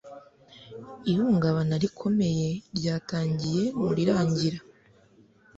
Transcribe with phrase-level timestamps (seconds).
[1.11, 4.59] Ihungabana rikomeye ryatangiye mu rirangira